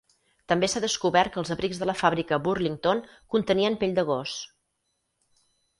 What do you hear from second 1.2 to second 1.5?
que